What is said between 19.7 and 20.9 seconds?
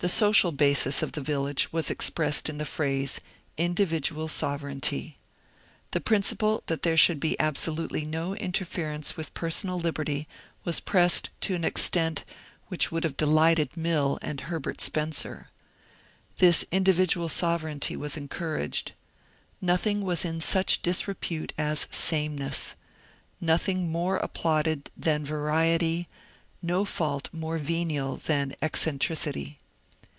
thing was in such